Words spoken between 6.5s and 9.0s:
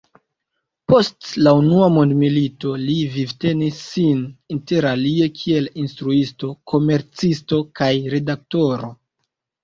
komercisto kaj redaktoro.